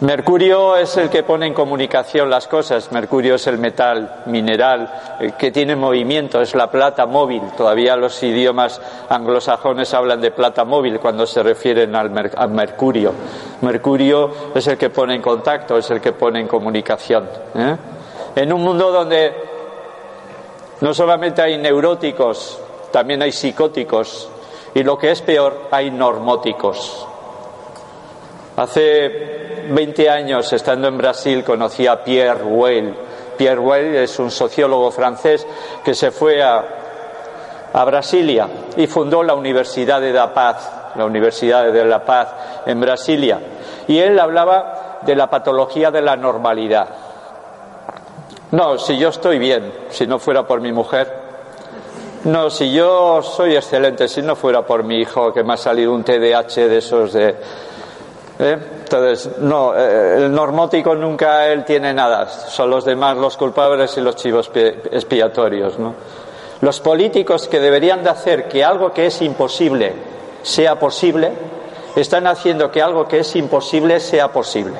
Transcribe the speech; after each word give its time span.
Mercurio 0.00 0.76
es 0.76 0.96
el 0.98 1.08
que 1.08 1.22
pone 1.22 1.46
en 1.46 1.54
comunicación 1.54 2.28
las 2.28 2.46
cosas. 2.48 2.92
Mercurio 2.92 3.36
es 3.36 3.46
el 3.46 3.58
metal 3.58 4.22
mineral 4.26 4.88
que 5.38 5.50
tiene 5.50 5.74
movimiento, 5.74 6.40
es 6.40 6.54
la 6.54 6.70
plata 6.70 7.06
móvil. 7.06 7.42
Todavía 7.56 7.96
los 7.96 8.22
idiomas 8.22 8.80
anglosajones 9.08 9.94
hablan 9.94 10.20
de 10.20 10.32
plata 10.32 10.64
móvil 10.64 11.00
cuando 11.00 11.26
se 11.26 11.42
refieren 11.42 11.94
al 11.96 12.50
Mercurio. 12.50 13.14
Mercurio 13.62 14.30
es 14.54 14.66
el 14.66 14.76
que 14.76 14.90
pone 14.90 15.14
en 15.14 15.22
contacto, 15.22 15.78
es 15.78 15.90
el 15.90 16.00
que 16.00 16.12
pone 16.12 16.40
en 16.40 16.46
comunicación. 16.46 17.28
¿eh? 17.54 17.76
En 18.36 18.52
un 18.52 18.62
mundo 18.62 18.92
donde 18.92 19.45
no 20.80 20.94
solamente 20.94 21.42
hay 21.42 21.58
neuróticos, 21.58 22.60
también 22.92 23.22
hay 23.22 23.32
psicóticos 23.32 24.28
y 24.74 24.82
lo 24.82 24.98
que 24.98 25.10
es 25.10 25.22
peor, 25.22 25.68
hay 25.70 25.90
normóticos. 25.90 27.06
Hace 28.56 29.66
20 29.70 30.10
años, 30.10 30.52
estando 30.52 30.88
en 30.88 30.98
Brasil, 30.98 31.42
conocí 31.44 31.86
a 31.86 32.02
Pierre 32.02 32.44
Weil. 32.44 32.94
Pierre 33.36 33.60
Weil 33.60 33.96
es 33.96 34.18
un 34.18 34.30
sociólogo 34.30 34.90
francés 34.90 35.46
que 35.84 35.94
se 35.94 36.10
fue 36.10 36.42
a, 36.42 36.64
a 37.72 37.84
Brasilia 37.84 38.48
y 38.76 38.86
fundó 38.86 39.22
la 39.22 39.34
Universidad 39.34 40.00
de 40.00 40.12
La 40.12 40.32
Paz, 40.32 40.70
la 40.94 41.04
Universidad 41.04 41.72
de 41.72 41.84
La 41.84 42.04
Paz 42.04 42.28
en 42.66 42.80
Brasilia. 42.80 43.40
Y 43.88 43.98
él 43.98 44.18
hablaba 44.18 45.00
de 45.02 45.14
la 45.14 45.28
patología 45.28 45.90
de 45.90 46.02
la 46.02 46.16
normalidad. 46.16 46.88
No, 48.52 48.78
si 48.78 48.96
yo 48.98 49.08
estoy 49.08 49.38
bien, 49.38 49.72
si 49.90 50.06
no 50.06 50.18
fuera 50.18 50.46
por 50.46 50.60
mi 50.60 50.72
mujer. 50.72 51.26
No, 52.24 52.50
si 52.50 52.72
yo 52.72 53.22
soy 53.22 53.54
excelente, 53.54 54.08
si 54.08 54.22
no 54.22 54.34
fuera 54.36 54.66
por 54.66 54.82
mi 54.82 55.00
hijo 55.00 55.32
que 55.32 55.44
me 55.44 55.54
ha 55.54 55.56
salido 55.56 55.92
un 55.92 56.02
TDAH 56.02 56.68
de 56.68 56.78
esos 56.78 57.12
de 57.12 57.36
¿Eh? 58.38 58.58
Entonces, 58.82 59.38
no, 59.38 59.74
eh, 59.74 60.16
el 60.18 60.32
normótico 60.32 60.94
nunca 60.94 61.46
él 61.48 61.64
tiene 61.64 61.94
nada, 61.94 62.28
son 62.28 62.68
los 62.68 62.84
demás 62.84 63.16
los 63.16 63.36
culpables 63.36 63.96
y 63.96 64.00
los 64.02 64.16
chivos 64.16 64.50
expiatorios. 64.54 65.78
¿no? 65.78 65.94
Los 66.60 66.80
políticos 66.80 67.48
que 67.48 67.60
deberían 67.60 68.04
de 68.04 68.10
hacer 68.10 68.46
que 68.48 68.62
algo 68.62 68.92
que 68.92 69.06
es 69.06 69.22
imposible 69.22 69.94
sea 70.42 70.78
posible, 70.78 71.32
están 71.96 72.26
haciendo 72.26 72.70
que 72.70 72.82
algo 72.82 73.08
que 73.08 73.20
es 73.20 73.36
imposible 73.36 74.00
sea 74.00 74.28
posible. 74.28 74.76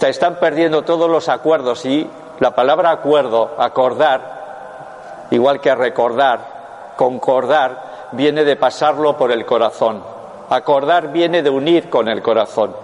Están 0.00 0.36
perdiendo 0.36 0.82
todos 0.82 1.10
los 1.10 1.28
acuerdos 1.28 1.84
y 1.84 2.08
la 2.40 2.54
palabra 2.54 2.90
acuerdo, 2.90 3.54
acordar, 3.58 5.26
igual 5.30 5.60
que 5.60 5.74
recordar, 5.74 6.94
concordar, 6.96 8.08
viene 8.12 8.44
de 8.44 8.56
pasarlo 8.56 9.16
por 9.16 9.32
el 9.32 9.44
corazón 9.44 10.18
Acordar 10.50 11.12
viene 11.12 11.42
de 11.42 11.50
unir 11.50 11.90
con 11.90 12.08
el 12.08 12.22
corazón. 12.22 12.74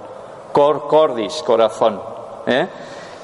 Cor 0.53 0.87
cordis, 0.87 1.43
corazón. 1.43 1.99
¿eh? 2.47 2.67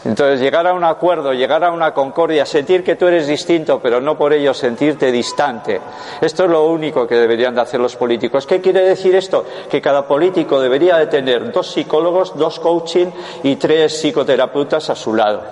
Entonces, 0.02 0.40
llegar 0.40 0.66
a 0.66 0.72
un 0.72 0.82
acuerdo, 0.82 1.34
llegar 1.34 1.62
a 1.62 1.70
una 1.70 1.92
concordia, 1.92 2.46
sentir 2.46 2.82
que 2.82 2.96
tú 2.96 3.06
eres 3.06 3.26
distinto, 3.26 3.80
pero 3.80 4.00
no 4.00 4.16
por 4.16 4.32
ello 4.32 4.54
sentirte 4.54 5.12
distante. 5.12 5.78
Esto 6.22 6.44
es 6.44 6.50
lo 6.50 6.64
único 6.64 7.06
que 7.06 7.16
deberían 7.16 7.54
de 7.54 7.60
hacer 7.60 7.80
los 7.80 7.96
políticos. 7.96 8.46
¿Qué 8.46 8.62
quiere 8.62 8.80
decir 8.80 9.14
esto? 9.14 9.44
Que 9.70 9.82
cada 9.82 10.08
político 10.08 10.58
debería 10.58 10.96
de 10.96 11.06
tener 11.06 11.52
dos 11.52 11.70
psicólogos, 11.70 12.34
dos 12.34 12.58
coaching 12.58 13.08
y 13.42 13.56
tres 13.56 14.00
psicoterapeutas 14.00 14.88
a 14.88 14.94
su 14.94 15.14
lado. 15.14 15.42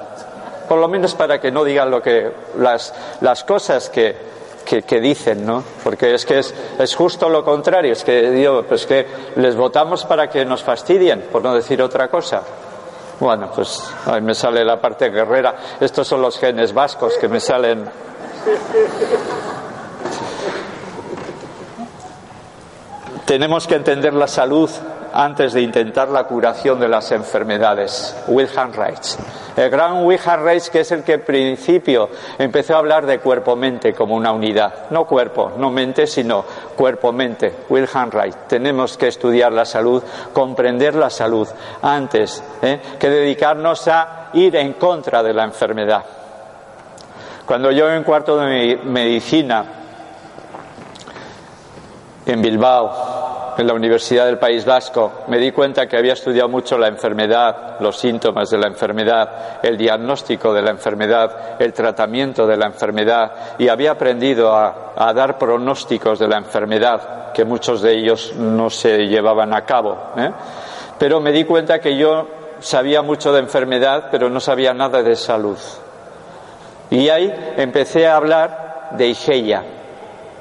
Por 0.69 0.79
lo 0.79 0.89
menos 0.89 1.15
para 1.15 1.41
que 1.41 1.51
no 1.51 1.65
digan 1.65 1.91
lo 1.91 2.03
que, 2.03 2.31
las, 2.59 2.93
cosas 3.45 3.89
que, 3.89 4.15
que, 4.65 5.01
dicen, 5.01 5.47
¿no? 5.47 5.65
Porque 5.83 6.15
es 6.15 6.27
que 6.27 6.39
es, 6.39 6.55
es, 6.79 6.95
justo 6.95 7.29
lo 7.29 7.45
contrario, 7.45 7.93
es 7.93 8.05
que 8.05 8.31
digo, 8.31 8.63
pues 8.65 8.87
que 8.87 9.07
les 9.37 9.57
votamos 9.57 10.05
para 10.05 10.29
que 10.29 10.45
nos 10.45 10.63
fastidien, 10.63 11.27
por 11.33 11.43
no 11.43 11.55
decir 11.55 11.81
otra 11.81 12.09
cosa. 12.09 12.43
Bueno, 13.21 13.51
pues 13.53 13.83
ahí 14.07 14.21
me 14.21 14.35
sale 14.35 14.65
la 14.65 14.81
parte 14.81 15.11
guerrera. 15.11 15.57
Estos 15.81 16.07
son 16.07 16.23
los 16.23 16.39
genes 16.39 16.73
vascos 16.73 17.17
que 17.19 17.29
me 17.29 17.41
salen. 17.41 17.91
Tenemos 23.25 23.67
que 23.67 23.75
entender 23.75 24.15
la 24.15 24.29
salud 24.29 24.71
antes 25.13 25.53
de 25.53 25.63
intentar 25.63 26.09
la 26.09 26.25
curación 26.25 26.79
de 26.81 26.89
las 26.89 27.11
enfermedades. 27.13 28.17
Wilhelm 28.27 28.73
Reich. 28.73 29.17
El 29.57 29.71
gran 29.71 30.05
Wilhelm 30.05 30.45
Reich, 30.45 30.69
que 30.69 30.81
es 30.81 30.93
el 30.93 31.03
que 31.03 31.15
en 31.15 31.23
principio 31.23 32.09
empezó 32.39 32.75
a 32.75 32.79
hablar 32.79 33.07
de 33.07 33.19
cuerpo-mente 33.19 33.95
como 33.95 34.15
una 34.15 34.33
unidad. 34.33 34.91
No 34.91 35.05
cuerpo, 35.07 35.53
no 35.57 35.71
mente, 35.71 36.07
sino 36.07 36.45
cuerpo-mente. 36.77 37.55
Wilhelm 37.69 38.11
Reich. 38.11 38.35
Tenemos 38.47 38.97
que 38.97 39.09
estudiar 39.09 39.53
la 39.53 39.65
salud, 39.65 40.03
comprender 40.33 40.95
la 40.95 41.11
salud 41.11 41.49
antes 41.83 42.43
¿eh? 42.63 42.81
que 42.99 43.11
dedicarnos 43.11 43.89
a 43.89 44.31
ir 44.35 44.57
en 44.57 44.75
contra 44.75 45.23
de 45.23 45.35
la 45.35 45.45
enfermedad. 45.45 46.05
Cuando 47.47 47.71
yo 47.71 47.91
en 47.91 48.05
cuarto 48.05 48.37
de 48.37 48.79
medicina 48.85 49.65
en 52.27 52.43
Bilbao 52.43 53.18
en 53.59 53.67
la 53.67 53.75
Universidad 53.75 54.27
del 54.27 54.39
País 54.39 54.65
Vasco, 54.65 55.25
me 55.27 55.37
di 55.37 55.51
cuenta 55.51 55.87
que 55.87 55.97
había 55.97 56.13
estudiado 56.13 56.49
mucho 56.49 56.79
la 56.79 56.87
enfermedad, 56.87 57.81
los 57.81 57.99
síntomas 57.99 58.51
de 58.51 58.59
la 58.59 58.69
enfermedad, 58.69 59.59
el 59.63 59.77
diagnóstico 59.77 60.55
de 60.55 60.63
la 60.63 60.71
enfermedad, 60.71 61.61
el 61.61 61.73
tratamiento 61.73 62.47
de 62.47 62.57
la 62.57 62.67
enfermedad 62.67 63.57
y 63.59 63.69
había 63.69 63.91
aprendido 63.91 64.55
a, 64.55 65.13
dar 65.13 65.39
pronósticos 65.39 66.21
de 66.21 66.29
la 66.29 66.39
enfermedad, 66.39 67.33
que 67.33 67.45
muchos 67.45 67.83
de 67.83 67.99
ellos 67.99 68.33
no 68.37 68.71
se 68.71 69.07
llevaban 69.07 69.53
a 69.53 69.65
cabo. 69.65 70.13
¿eh? 70.17 70.31
Pero 70.97 71.21
me 71.21 71.33
di 71.33 71.43
cuenta 71.45 71.81
que 71.81 71.97
yo 71.97 72.29
sabía 72.61 73.03
mucho 73.03 73.33
de 73.33 73.41
enfermedad, 73.41 74.07
pero 74.11 74.31
no 74.31 74.39
sabía 74.39 74.73
nada 74.73 75.03
de 75.03 75.17
salud. 75.17 75.59
Y 76.91 77.09
ahí 77.09 77.33
empecé 77.57 78.07
a 78.07 78.17
hablar 78.17 78.91
de 78.93 79.09
higiene, 79.09 79.78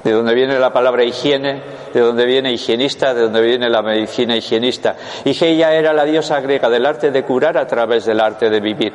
de 0.08 0.14
donde 0.14 0.34
viene 0.34 0.58
la 0.58 0.72
palabra 0.72 1.04
higiene, 1.04 1.60
de 1.92 2.00
donde 2.00 2.24
viene 2.24 2.50
higienista, 2.52 3.12
de 3.12 3.22
donde 3.22 3.42
viene 3.42 3.68
la 3.68 3.82
medicina 3.82 4.34
higienista. 4.34 4.96
Higeia 5.24 5.74
era 5.74 5.92
la 5.92 6.04
diosa 6.04 6.40
griega 6.40 6.70
del 6.70 6.86
arte 6.86 7.10
de 7.10 7.22
curar 7.24 7.58
a 7.58 7.66
través 7.66 8.06
del 8.06 8.20
arte 8.20 8.48
de 8.48 8.60
vivir. 8.60 8.94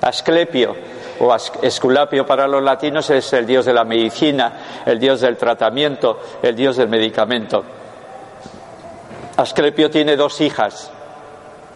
Asclepio 0.00 0.74
o 1.20 1.34
Esculapio 1.62 2.24
para 2.24 2.48
los 2.48 2.62
latinos 2.62 3.10
es 3.10 3.30
el 3.34 3.44
dios 3.44 3.66
de 3.66 3.74
la 3.74 3.84
medicina, 3.84 4.82
el 4.86 4.98
dios 4.98 5.20
del 5.20 5.36
tratamiento, 5.36 6.20
el 6.42 6.56
dios 6.56 6.76
del 6.78 6.88
medicamento. 6.88 7.62
Asclepio 9.36 9.90
tiene 9.90 10.16
dos 10.16 10.40
hijas, 10.40 10.90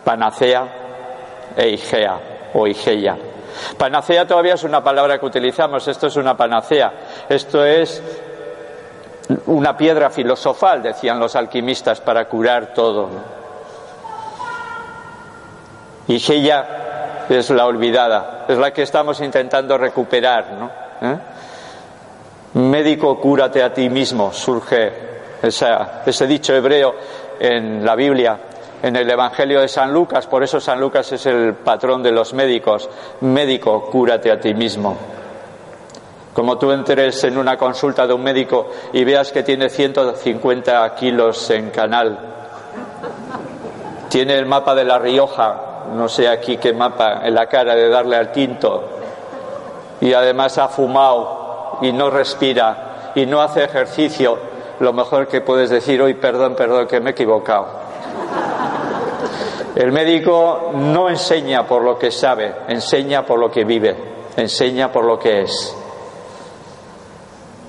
Panacea 0.04 1.52
e 1.54 1.68
Igea 1.68 2.20
o 2.54 2.66
Igeia. 2.66 3.31
Panacea 3.76 4.26
todavía 4.26 4.54
es 4.54 4.64
una 4.64 4.82
palabra 4.82 5.18
que 5.18 5.26
utilizamos, 5.26 5.86
esto 5.88 6.06
es 6.06 6.16
una 6.16 6.36
panacea, 6.36 6.92
esto 7.28 7.64
es 7.64 8.02
una 9.46 9.76
piedra 9.76 10.10
filosofal, 10.10 10.82
decían 10.82 11.18
los 11.18 11.36
alquimistas, 11.36 12.00
para 12.00 12.26
curar 12.26 12.72
todo. 12.74 13.08
Y 16.08 16.16
ella 16.32 17.24
es 17.28 17.50
la 17.50 17.66
olvidada, 17.66 18.44
es 18.48 18.58
la 18.58 18.72
que 18.72 18.82
estamos 18.82 19.20
intentando 19.20 19.78
recuperar. 19.78 20.52
¿no? 20.52 20.70
¿Eh? 21.00 21.18
Médico, 22.54 23.18
cúrate 23.18 23.62
a 23.62 23.72
ti 23.72 23.88
mismo, 23.88 24.32
surge 24.32 24.92
ese 25.42 26.26
dicho 26.26 26.54
hebreo 26.54 26.94
en 27.38 27.84
la 27.84 27.94
Biblia, 27.94 28.38
en 28.82 28.96
el 28.96 29.08
Evangelio 29.08 29.60
de 29.60 29.68
San 29.68 29.92
Lucas, 29.92 30.26
por 30.26 30.42
eso 30.42 30.60
San 30.60 30.80
Lucas 30.80 31.10
es 31.12 31.24
el 31.26 31.54
patrón 31.54 32.02
de 32.02 32.10
los 32.10 32.34
médicos. 32.34 32.90
Médico, 33.20 33.88
cúrate 33.90 34.30
a 34.30 34.40
ti 34.40 34.54
mismo. 34.54 34.96
Como 36.34 36.58
tú 36.58 36.72
entres 36.72 37.22
en 37.24 37.38
una 37.38 37.56
consulta 37.56 38.06
de 38.06 38.14
un 38.14 38.22
médico 38.22 38.70
y 38.92 39.04
veas 39.04 39.30
que 39.30 39.44
tiene 39.44 39.68
150 39.68 40.94
kilos 40.96 41.48
en 41.50 41.70
canal, 41.70 42.18
tiene 44.08 44.34
el 44.34 44.46
mapa 44.46 44.74
de 44.74 44.84
La 44.84 44.98
Rioja, 44.98 45.84
no 45.94 46.08
sé 46.08 46.28
aquí 46.28 46.56
qué 46.56 46.72
mapa, 46.72 47.20
en 47.24 47.34
la 47.34 47.46
cara 47.46 47.74
de 47.76 47.88
darle 47.88 48.16
al 48.16 48.32
tinto, 48.32 48.82
y 50.00 50.12
además 50.12 50.58
ha 50.58 50.68
fumado 50.68 51.78
y 51.82 51.92
no 51.92 52.10
respira 52.10 53.12
y 53.14 53.26
no 53.26 53.42
hace 53.42 53.62
ejercicio, 53.62 54.38
lo 54.80 54.92
mejor 54.92 55.28
que 55.28 55.42
puedes 55.42 55.70
decir 55.70 56.02
hoy, 56.02 56.14
perdón, 56.14 56.56
perdón, 56.56 56.88
que 56.88 56.98
me 56.98 57.10
he 57.10 57.12
equivocado. 57.12 57.81
El 59.74 59.90
médico 59.90 60.72
no 60.74 61.08
enseña 61.08 61.66
por 61.66 61.82
lo 61.82 61.98
que 61.98 62.10
sabe, 62.10 62.52
enseña 62.68 63.24
por 63.24 63.38
lo 63.38 63.50
que 63.50 63.64
vive, 63.64 63.96
enseña 64.36 64.92
por 64.92 65.04
lo 65.04 65.18
que 65.18 65.42
es. 65.42 65.76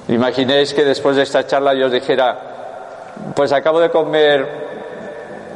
Imaginéis 0.10 0.74
que 0.74 0.84
después 0.84 1.16
de 1.16 1.24
esta 1.24 1.48
charla 1.48 1.74
yo 1.74 1.86
os 1.86 1.92
dijera, 1.94 2.54
pues 3.34 3.54
acabo 3.54 3.80
de 3.80 3.90
comer 3.90 4.64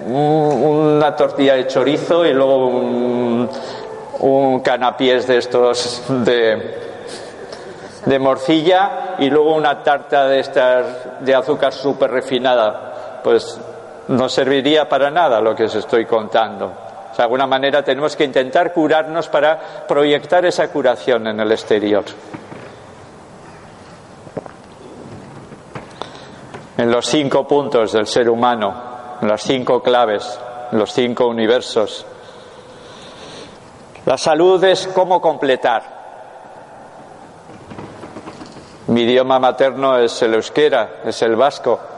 una 0.08 1.16
tortilla 1.18 1.56
de 1.56 1.68
chorizo 1.68 2.26
y 2.26 2.34
luego 2.34 2.68
un, 2.68 3.50
un 4.20 4.60
canapiés 4.62 5.28
de 5.28 5.38
estos 5.38 6.02
de, 6.08 6.76
de 8.06 8.20
morcilla 8.20 9.16
y 9.20 9.30
luego 9.30 9.54
una 9.54 9.84
tarta 9.84 10.28
de 10.28 10.40
estas 10.40 10.86
de 11.20 11.36
azúcar 11.36 11.74
súper 11.74 12.10
refinada. 12.10 13.20
Pues 13.22 13.60
no 14.08 14.30
serviría 14.30 14.88
para 14.88 15.12
nada 15.12 15.42
lo 15.42 15.56
que 15.56 15.66
os 15.66 15.76
estoy 15.76 16.06
contando. 16.06 16.72
de 17.16 17.24
alguna 17.24 17.48
manera 17.48 17.84
tenemos 17.84 18.16
que 18.16 18.24
intentar 18.24 18.72
curarnos 18.72 19.28
para 19.28 19.86
proyectar 19.88 20.46
esa 20.46 20.68
curación 20.70 21.26
en 21.28 21.40
el 21.40 21.52
exterior. 21.52 22.04
En 26.78 26.92
los 26.92 27.08
cinco 27.08 27.48
puntos 27.48 27.94
del 27.94 28.06
ser 28.06 28.30
humano, 28.30 29.18
en 29.20 29.28
las 29.28 29.42
cinco 29.42 29.82
claves, 29.82 30.40
en 30.72 30.78
los 30.78 30.94
cinco 30.94 31.26
universos, 31.26 32.06
la 34.06 34.18
salud 34.18 34.64
es 34.64 34.88
cómo 34.88 35.20
completar. 35.20 35.98
Mi 38.88 39.02
idioma 39.02 39.40
materno 39.40 39.98
es 39.98 40.22
el 40.22 40.36
euskera, 40.36 41.02
es 41.04 41.22
el 41.24 41.36
vasco. 41.36 41.97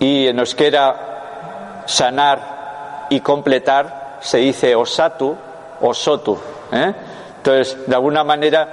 Y 0.00 0.28
en 0.28 0.38
euskera 0.38 1.84
sanar 1.86 3.06
y 3.10 3.20
completar 3.20 4.18
se 4.20 4.38
dice 4.38 4.74
osatu 4.74 5.36
o. 5.80 5.92
¿eh? 6.72 6.94
Entonces, 7.36 7.86
de 7.86 7.94
alguna 7.94 8.24
manera, 8.24 8.68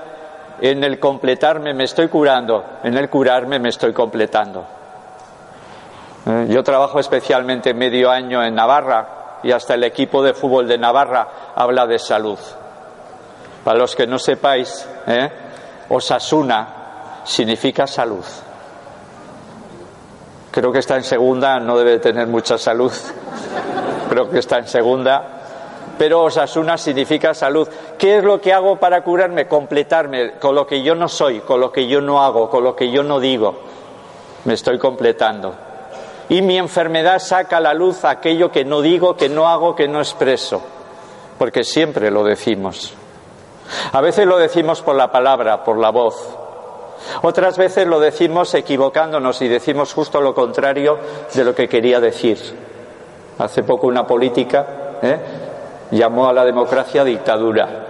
en 0.59 0.83
el 0.83 0.99
completarme 0.99 1.73
me 1.73 1.83
estoy 1.83 2.07
curando, 2.07 2.63
en 2.83 2.97
el 2.97 3.09
curarme 3.09 3.59
me 3.59 3.69
estoy 3.69 3.93
completando. 3.93 4.65
¿Eh? 6.25 6.47
Yo 6.49 6.63
trabajo 6.63 6.99
especialmente 6.99 7.73
medio 7.73 8.09
año 8.09 8.43
en 8.43 8.55
Navarra, 8.55 9.21
y 9.43 9.51
hasta 9.51 9.73
el 9.73 9.83
equipo 9.83 10.23
de 10.23 10.33
fútbol 10.33 10.67
de 10.67 10.77
Navarra 10.77 11.27
habla 11.55 11.87
de 11.87 11.99
salud. 11.99 12.37
Para 13.63 13.79
los 13.79 13.95
que 13.95 14.07
no 14.07 14.19
sepáis, 14.19 14.87
¿eh? 15.07 15.29
Osasuna 15.89 16.67
significa 17.23 17.87
salud. 17.87 18.25
Creo 20.51 20.71
que 20.71 20.79
está 20.79 20.97
en 20.97 21.03
segunda, 21.03 21.59
no 21.59 21.77
debe 21.77 21.99
tener 21.99 22.27
mucha 22.27 22.57
salud. 22.57 22.91
Creo 24.09 24.29
que 24.29 24.39
está 24.39 24.59
en 24.59 24.67
segunda. 24.67 25.23
Pero 25.97 26.23
Osasuna 26.23 26.77
significa 26.77 27.33
salud. 27.33 27.67
¿Qué 27.97 28.17
es 28.17 28.23
lo 28.23 28.41
que 28.41 28.51
hago 28.51 28.77
para 28.77 29.03
curarme? 29.03 29.47
Completarme 29.47 30.33
con 30.33 30.55
lo 30.55 30.67
que 30.67 30.83
yo 30.83 30.95
no 30.95 31.07
soy, 31.07 31.39
con 31.39 31.59
lo 31.59 31.71
que 31.71 31.87
yo 31.87 32.01
no 32.01 32.21
hago, 32.21 32.49
con 32.49 32.63
lo 32.63 32.75
que 32.75 32.91
yo 32.91 33.03
no 33.03 33.19
digo. 33.19 33.59
Me 34.45 34.55
estoy 34.55 34.77
completando 34.77 35.53
y 36.31 36.41
mi 36.41 36.57
enfermedad 36.57 37.19
saca 37.19 37.57
a 37.57 37.59
la 37.59 37.73
luz 37.73 38.05
aquello 38.05 38.49
que 38.53 38.63
no 38.63 38.81
digo, 38.81 39.17
que 39.17 39.27
no 39.27 39.49
hago, 39.49 39.75
que 39.75 39.89
no 39.89 39.99
expreso, 39.99 40.61
porque 41.37 41.65
siempre 41.65 42.09
lo 42.09 42.23
decimos. 42.23 42.93
A 43.91 43.99
veces 43.99 44.25
lo 44.25 44.37
decimos 44.37 44.81
por 44.81 44.95
la 44.95 45.11
palabra, 45.11 45.61
por 45.65 45.77
la 45.77 45.89
voz. 45.89 46.15
Otras 47.21 47.57
veces 47.57 47.87
lo 47.87 47.99
decimos 47.99 48.53
equivocándonos 48.53 49.41
y 49.41 49.47
decimos 49.47 49.93
justo 49.93 50.21
lo 50.21 50.33
contrario 50.33 50.97
de 51.33 51.43
lo 51.43 51.55
que 51.55 51.67
quería 51.67 51.99
decir. 51.99 52.37
Hace 53.37 53.63
poco 53.63 53.87
una 53.87 54.05
política 54.05 54.65
¿eh? 55.01 55.17
llamó 55.91 56.27
a 56.27 56.33
la 56.33 56.45
democracia 56.45 57.03
dictadura. 57.03 57.87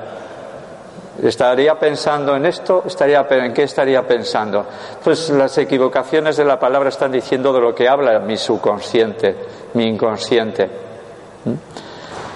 ¿Estaría 1.22 1.78
pensando 1.78 2.36
en 2.36 2.46
esto? 2.46 2.84
¿Estaría, 2.86 3.28
¿En 3.30 3.54
qué 3.54 3.64
estaría 3.64 4.08
pensando? 4.08 4.66
Pues 5.04 5.30
las 5.30 5.58
equivocaciones 5.58 6.38
de 6.38 6.46
la 6.46 6.60
palabra 6.60 6.90
están 6.90 7.12
diciendo 7.12 7.54
de 7.54 7.62
lo 7.62 7.76
que 7.76 7.88
habla 7.88 8.18
mi 8.20 8.38
subconsciente, 8.38 9.36
mi 9.74 9.86
inconsciente. 9.86 10.70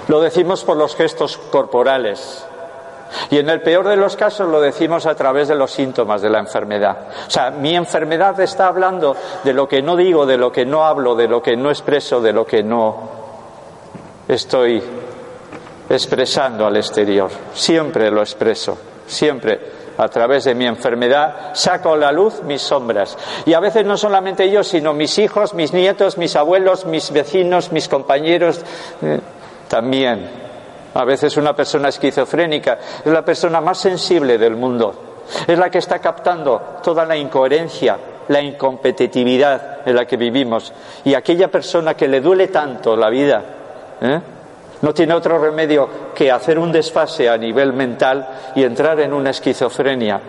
Lo 0.07 0.21
decimos 0.21 0.63
por 0.63 0.77
los 0.77 0.95
gestos 0.95 1.37
corporales. 1.37 2.45
Y 3.29 3.37
en 3.37 3.49
el 3.49 3.61
peor 3.61 3.87
de 3.87 3.95
los 3.95 4.15
casos 4.15 4.47
lo 4.49 4.61
decimos 4.61 5.05
a 5.05 5.15
través 5.15 5.47
de 5.47 5.55
los 5.55 5.71
síntomas 5.71 6.21
de 6.21 6.29
la 6.29 6.39
enfermedad. 6.39 6.97
O 7.27 7.29
sea, 7.29 7.51
mi 7.51 7.75
enfermedad 7.75 8.39
está 8.39 8.67
hablando 8.67 9.15
de 9.43 9.53
lo 9.53 9.67
que 9.67 9.81
no 9.81 9.95
digo, 9.95 10.25
de 10.25 10.37
lo 10.37 10.51
que 10.51 10.65
no 10.65 10.85
hablo, 10.85 11.15
de 11.15 11.27
lo 11.27 11.41
que 11.41 11.55
no 11.55 11.69
expreso, 11.69 12.21
de 12.21 12.33
lo 12.33 12.45
que 12.45 12.63
no 12.63 13.09
estoy 14.27 14.81
expresando 15.89 16.65
al 16.65 16.77
exterior. 16.77 17.29
Siempre 17.53 18.09
lo 18.09 18.21
expreso, 18.21 18.77
siempre 19.05 19.85
a 19.97 20.07
través 20.09 20.43
de 20.43 20.55
mi 20.55 20.65
enfermedad 20.65 21.53
saco 21.53 21.93
a 21.93 21.97
la 21.97 22.11
luz 22.11 22.41
mis 22.43 22.61
sombras. 22.61 23.17
Y 23.45 23.53
a 23.53 23.59
veces 23.59 23.85
no 23.85 23.97
solamente 23.97 24.49
yo, 24.49 24.63
sino 24.63 24.93
mis 24.93 25.17
hijos, 25.19 25.53
mis 25.53 25.73
nietos, 25.73 26.17
mis 26.17 26.35
abuelos, 26.35 26.85
mis 26.85 27.11
vecinos, 27.11 27.71
mis 27.71 27.87
compañeros 27.87 28.59
eh, 29.01 29.19
también. 29.67 30.44
A 30.95 31.03
veces 31.03 31.35
una 31.37 31.53
persona 31.53 31.89
esquizofrénica 31.89 32.79
es 33.03 33.11
la 33.11 33.23
persona 33.23 33.59
más 33.59 33.77
sensible 33.77 34.37
del 34.37 34.55
mundo. 34.55 34.95
Es 35.45 35.57
la 35.57 35.69
que 35.69 35.79
está 35.79 35.99
captando 35.99 36.79
toda 36.81 37.05
la 37.05 37.17
incoherencia, 37.17 37.97
la 38.29 38.41
incompetitividad 38.41 39.87
en 39.87 39.95
la 39.95 40.05
que 40.05 40.15
vivimos. 40.15 40.71
Y 41.03 41.13
aquella 41.13 41.49
persona 41.49 41.95
que 41.95 42.07
le 42.07 42.21
duele 42.21 42.47
tanto 42.47 42.95
la 42.95 43.09
vida, 43.09 43.43
¿eh? 44.01 44.21
No 44.81 44.93
tiene 44.93 45.13
otro 45.13 45.37
remedio 45.37 45.89
que 46.13 46.31
hacer 46.31 46.59
un 46.59 46.71
desfase 46.71 47.27
a 47.27 47.37
nivel 47.37 47.73
mental 47.73 48.27
y 48.55 48.63
entrar 48.63 48.99
en 48.99 49.13
una 49.13 49.31
esquizofrenia, 49.31 50.21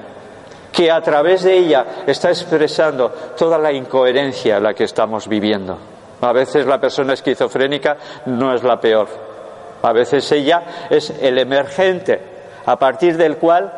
que 0.73 0.91
a 0.91 1.01
través 1.01 1.43
de 1.43 1.59
ella 1.59 1.85
está 2.07 2.31
expresando 2.31 3.13
toda 3.37 3.59
la 3.59 3.73
incoherencia 3.73 4.57
en 4.57 4.63
la 4.63 4.75
que 4.75 4.85
estamos 4.85 5.29
viviendo. 5.29 5.77
A 6.21 6.33
veces 6.33 6.65
la 6.67 6.81
persona 6.81 7.13
esquizofrénica 7.13 7.97
no 8.27 8.55
es 8.55 8.63
la 8.63 8.81
peor. 8.81 9.36
A 9.83 9.93
veces 9.93 10.31
ella 10.33 10.63
es 10.91 11.11
el 11.11 11.39
emergente, 11.39 12.21
a 12.65 12.77
partir 12.77 13.17
del 13.17 13.37
cual 13.37 13.73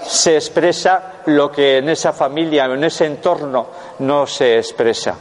se 0.00 0.36
expresa 0.36 1.22
lo 1.26 1.50
que 1.50 1.78
en 1.78 1.88
esa 1.88 2.12
familia 2.12 2.66
o 2.66 2.74
en 2.74 2.84
ese 2.84 3.06
entorno 3.06 3.68
no 4.00 4.26
se 4.26 4.56
expresa. 4.56 5.16